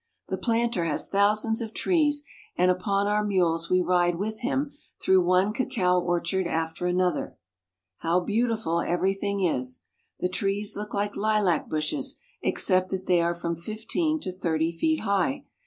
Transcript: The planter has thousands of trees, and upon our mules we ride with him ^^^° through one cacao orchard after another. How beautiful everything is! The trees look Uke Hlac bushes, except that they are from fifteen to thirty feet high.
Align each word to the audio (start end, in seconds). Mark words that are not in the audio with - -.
The 0.29 0.37
planter 0.39 0.83
has 0.85 1.07
thousands 1.07 1.61
of 1.61 1.75
trees, 1.75 2.23
and 2.55 2.71
upon 2.71 3.05
our 3.05 3.23
mules 3.23 3.69
we 3.69 3.81
ride 3.83 4.15
with 4.15 4.39
him 4.39 4.71
^^^° 4.75 4.75
through 4.99 5.21
one 5.23 5.53
cacao 5.53 5.99
orchard 6.01 6.47
after 6.47 6.87
another. 6.87 7.37
How 7.97 8.19
beautiful 8.21 8.81
everything 8.81 9.43
is! 9.43 9.83
The 10.19 10.27
trees 10.27 10.75
look 10.75 10.93
Uke 10.95 11.13
Hlac 11.13 11.69
bushes, 11.69 12.15
except 12.41 12.89
that 12.89 13.05
they 13.05 13.21
are 13.21 13.35
from 13.35 13.55
fifteen 13.55 14.19
to 14.21 14.31
thirty 14.31 14.71
feet 14.75 15.01
high. 15.01 15.43